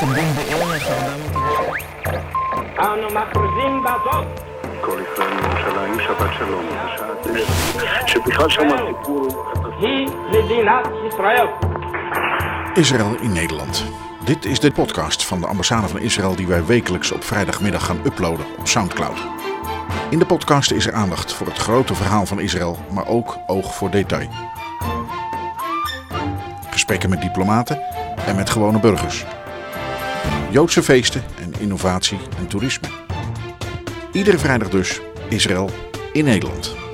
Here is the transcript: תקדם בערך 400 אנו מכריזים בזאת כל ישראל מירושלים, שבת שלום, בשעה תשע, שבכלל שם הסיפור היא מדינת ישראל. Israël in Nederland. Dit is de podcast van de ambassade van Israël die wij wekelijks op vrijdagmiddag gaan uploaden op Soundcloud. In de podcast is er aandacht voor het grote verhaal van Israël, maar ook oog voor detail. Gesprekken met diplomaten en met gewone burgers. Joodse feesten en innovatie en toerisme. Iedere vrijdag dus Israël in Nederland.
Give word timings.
תקדם 0.00 0.32
בערך 0.36 0.88
400 0.88 1.82
אנו 2.78 3.06
מכריזים 3.06 3.82
בזאת 3.84 4.46
כל 4.80 4.98
ישראל 5.12 5.34
מירושלים, 5.34 6.00
שבת 6.00 6.30
שלום, 6.38 6.66
בשעה 6.66 7.08
תשע, 7.22 8.06
שבכלל 8.06 8.50
שם 8.50 8.66
הסיפור 8.66 9.28
היא 9.80 10.08
מדינת 10.28 10.88
ישראל. 11.08 11.46
Israël 12.74 13.20
in 13.20 13.32
Nederland. 13.32 13.84
Dit 14.24 14.44
is 14.44 14.60
de 14.60 14.70
podcast 14.70 15.24
van 15.24 15.40
de 15.40 15.46
ambassade 15.46 15.88
van 15.88 16.00
Israël 16.00 16.36
die 16.36 16.46
wij 16.46 16.64
wekelijks 16.64 17.12
op 17.12 17.24
vrijdagmiddag 17.24 17.84
gaan 17.84 18.00
uploaden 18.04 18.46
op 18.58 18.66
Soundcloud. 18.66 19.18
In 20.10 20.18
de 20.18 20.26
podcast 20.26 20.70
is 20.70 20.86
er 20.86 20.92
aandacht 20.92 21.32
voor 21.32 21.46
het 21.46 21.58
grote 21.58 21.94
verhaal 21.94 22.26
van 22.26 22.40
Israël, 22.40 22.78
maar 22.90 23.06
ook 23.06 23.36
oog 23.46 23.74
voor 23.74 23.90
detail. 23.90 24.28
Gesprekken 26.70 27.10
met 27.10 27.20
diplomaten 27.20 27.80
en 28.26 28.36
met 28.36 28.50
gewone 28.50 28.80
burgers. 28.80 29.24
Joodse 30.51 30.83
feesten 30.83 31.23
en 31.39 31.53
innovatie 31.59 32.17
en 32.37 32.47
toerisme. 32.47 32.87
Iedere 34.11 34.37
vrijdag 34.37 34.69
dus 34.69 35.01
Israël 35.29 35.69
in 36.13 36.25
Nederland. 36.25 36.90